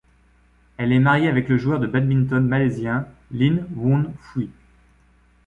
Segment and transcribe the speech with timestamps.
[0.77, 4.49] Elle est mariée avec le joueur de badminton malaisien Lin Woon Fui.